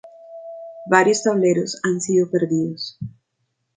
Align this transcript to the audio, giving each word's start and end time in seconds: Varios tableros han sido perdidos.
Varios 0.87 1.21
tableros 1.21 1.79
han 1.83 2.01
sido 2.01 2.27
perdidos. 2.31 2.97